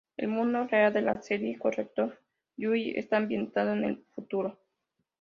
[0.17, 2.19] El mundo real en la serie Corrector
[2.57, 4.57] Yui está ambientado en el futuro.